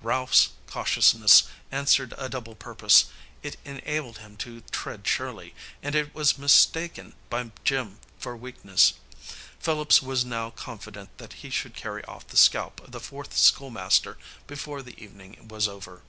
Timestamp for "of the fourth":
12.80-13.36